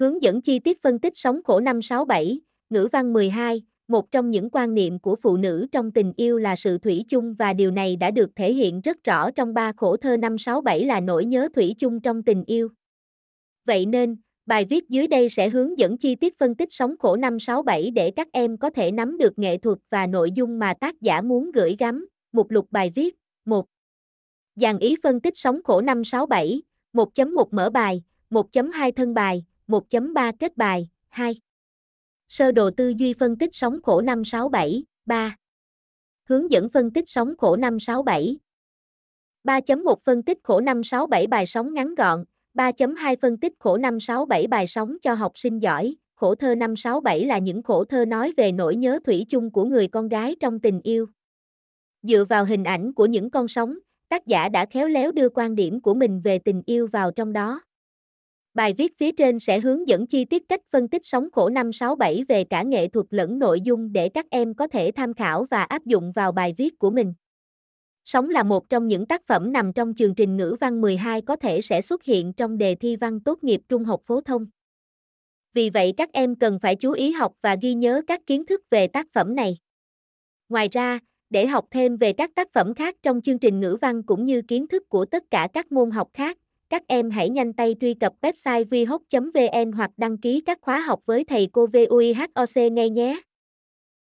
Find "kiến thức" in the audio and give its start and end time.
78.26-78.60, 84.42-84.88